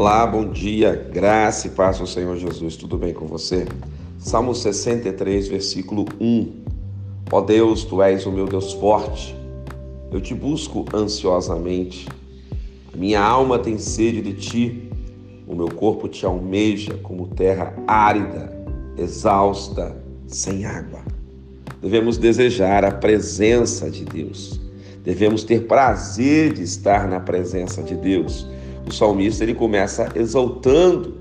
Olá, 0.00 0.24
bom 0.24 0.48
dia, 0.48 0.94
graça 1.12 1.66
e 1.66 1.70
paz 1.70 1.98
ao 1.98 2.06
Senhor 2.06 2.36
Jesus, 2.36 2.76
tudo 2.76 2.96
bem 2.96 3.12
com 3.12 3.26
você? 3.26 3.66
Salmo 4.16 4.54
63, 4.54 5.48
versículo 5.48 6.04
1. 6.20 6.52
Ó 7.32 7.40
Deus, 7.40 7.82
tu 7.82 8.00
és 8.00 8.24
o 8.24 8.30
meu 8.30 8.46
Deus 8.46 8.74
forte, 8.74 9.34
eu 10.12 10.20
te 10.20 10.36
busco 10.36 10.84
ansiosamente. 10.94 12.06
A 12.94 12.96
minha 12.96 13.20
alma 13.20 13.58
tem 13.58 13.76
sede 13.76 14.22
de 14.22 14.34
ti, 14.34 14.88
o 15.48 15.56
meu 15.56 15.66
corpo 15.66 16.06
te 16.06 16.24
almeja 16.24 16.94
como 17.02 17.26
terra 17.26 17.74
árida, 17.84 18.56
exausta, 18.96 19.96
sem 20.28 20.64
água. 20.64 21.00
Devemos 21.82 22.16
desejar 22.16 22.84
a 22.84 22.92
presença 22.92 23.90
de 23.90 24.04
Deus. 24.04 24.60
Devemos 25.02 25.42
ter 25.42 25.66
prazer 25.66 26.52
de 26.52 26.62
estar 26.62 27.08
na 27.08 27.18
presença 27.18 27.82
de 27.82 27.96
Deus 27.96 28.46
o 28.88 28.92
salmista 28.92 29.44
ele 29.44 29.54
começa 29.54 30.08
exaltando 30.14 31.18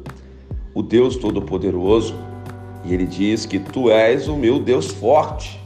o 0.74 0.82
Deus 0.82 1.16
Todo-Poderoso 1.16 2.16
e 2.86 2.94
ele 2.94 3.06
diz 3.06 3.46
que 3.46 3.60
tu 3.60 3.90
és 3.90 4.28
o 4.28 4.36
meu 4.36 4.60
Deus 4.60 4.88
forte. 4.88 5.60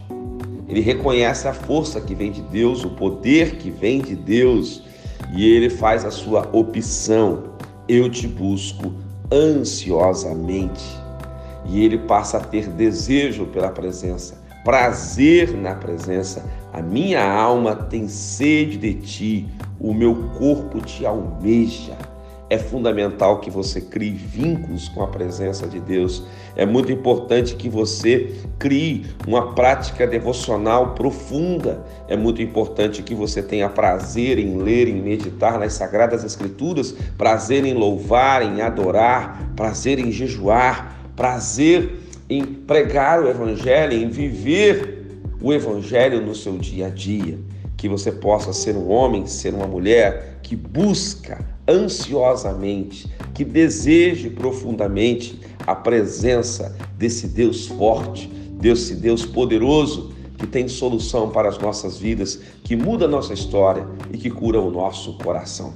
Ele 0.68 0.80
reconhece 0.80 1.48
a 1.48 1.54
força 1.54 2.00
que 2.00 2.16
vem 2.16 2.32
de 2.32 2.41
Deus, 2.41 2.84
o 2.84 2.90
poder 2.91 3.58
que 3.58 3.70
vem 3.70 4.02
de 4.02 4.16
Deus 4.16 4.84
e 5.36 5.46
ele 5.46 5.70
faz 5.70 6.05
a 6.05 6.12
sua 6.12 6.50
opção. 6.52 7.44
Eu 7.88 8.10
te 8.10 8.27
busco 8.27 8.94
ansiosamente. 9.32 10.84
E 11.66 11.84
ele 11.86 11.99
passa 11.99 12.38
a 12.38 12.41
ter 12.41 12.68
desejo 12.68 13.46
pela 13.46 13.70
presença, 13.70 14.41
prazer 14.63 15.55
na 15.55 15.75
presença. 15.75 16.43
A 16.73 16.81
minha 16.81 17.23
alma 17.23 17.75
tem 17.75 18.07
sede 18.07 18.77
de 18.77 18.93
ti, 18.93 19.47
o 19.79 19.93
meu 19.93 20.15
corpo 20.37 20.79
te 20.79 21.05
almeja. 21.05 21.98
É 22.49 22.57
fundamental 22.57 23.40
que 23.40 23.49
você 23.49 23.79
crie 23.79 24.12
vínculos 24.12 24.90
com 24.90 25.01
a 25.01 25.07
presença 25.07 25.65
de 25.65 25.79
Deus. 25.79 26.21
É 26.53 26.65
muito 26.65 26.91
importante 26.91 27.55
que 27.55 27.70
você 27.70 28.35
crie 28.59 29.05
uma 29.26 29.53
prática 29.53 30.05
devocional 30.05 30.93
profunda. 30.93 31.81
É 32.09 32.18
muito 32.18 32.41
importante 32.41 33.03
que 33.03 33.15
você 33.15 33.41
tenha 33.41 33.70
prazer 33.70 34.37
em 34.37 34.57
ler, 34.57 34.90
em 34.90 35.01
meditar 35.01 35.57
nas 35.57 35.71
Sagradas 35.71 36.25
Escrituras, 36.25 36.93
prazer 37.18 37.65
em 37.65 37.73
louvar, 37.73 38.41
em 38.41 38.59
adorar, 38.59 39.53
prazer 39.55 39.98
em 39.98 40.12
jejuar, 40.12 40.98
prazer 41.15 42.01
em 42.32 42.46
pregar 42.46 43.21
o 43.21 43.27
Evangelho, 43.27 43.93
em 43.93 44.10
viver 44.10 45.21
o 45.41 45.51
Evangelho 45.51 46.21
no 46.21 46.34
seu 46.34 46.57
dia 46.57 46.87
a 46.87 46.90
dia 46.90 47.37
que 47.76 47.90
você 47.90 48.12
possa 48.12 48.54
ser 48.54 48.76
um 48.76 48.91
homem, 48.91 49.26
ser 49.26 49.55
uma 49.55 49.65
mulher 49.65 50.37
que 50.43 50.55
busca 50.55 51.43
ansiosamente, 51.68 53.12
que 53.34 53.43
deseje 53.43 54.29
profundamente 54.29 55.40
a 55.65 55.74
presença 55.74 56.77
desse 56.96 57.27
Deus 57.27 57.65
forte, 57.65 58.27
desse 58.27 58.93
Deus 58.93 59.26
poderoso 59.26 60.13
que 60.37 60.46
tem 60.46 60.68
solução 60.68 61.32
para 61.32 61.49
as 61.49 61.57
nossas 61.57 61.98
vidas, 61.98 62.40
que 62.63 62.76
muda 62.76 63.05
a 63.05 63.07
nossa 63.07 63.34
história 63.34 63.84
e 64.13 64.18
que 64.19 64.29
cura 64.29 64.62
o 64.62 64.69
nosso 64.69 65.18
coração. 65.18 65.74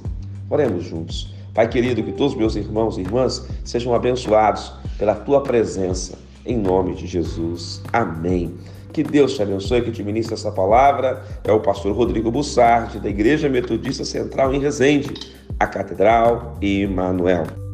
Oremos 0.48 0.84
juntos. 0.84 1.34
Pai 1.52 1.68
querido, 1.68 2.04
que 2.04 2.12
todos 2.12 2.36
meus 2.36 2.54
irmãos 2.54 2.98
e 2.98 3.00
irmãs 3.00 3.44
sejam 3.64 3.92
abençoados 3.92 4.72
pela 4.96 5.16
tua 5.16 5.42
presença, 5.42 6.16
em 6.46 6.56
nome 6.56 6.94
de 6.94 7.06
Jesus. 7.06 7.82
Amém. 7.92 8.54
Que 8.92 9.02
Deus 9.02 9.34
te 9.34 9.42
abençoe, 9.42 9.82
que 9.82 9.90
te 9.90 10.02
ministre 10.02 10.34
essa 10.34 10.50
palavra. 10.50 11.22
É 11.44 11.52
o 11.52 11.60
pastor 11.60 11.94
Rodrigo 11.94 12.30
Bussardi, 12.30 12.98
da 12.98 13.08
Igreja 13.08 13.48
Metodista 13.48 14.04
Central 14.04 14.54
em 14.54 14.58
Resende, 14.58 15.12
a 15.60 15.66
Catedral 15.66 16.56
Emanuel. 16.62 17.65